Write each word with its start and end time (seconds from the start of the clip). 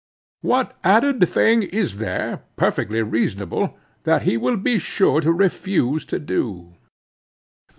What 0.41 0.75
added 0.83 1.21
thing 1.29 1.61
is 1.61 1.97
there, 1.97 2.41
perfectly 2.55 3.03
reasonable, 3.03 3.77
that 4.01 4.23
he 4.23 4.35
will 4.35 4.57
be 4.57 4.79
sure 4.79 5.21
to 5.21 5.31
refuse 5.31 6.05
to 6.05 6.17
do? 6.17 6.73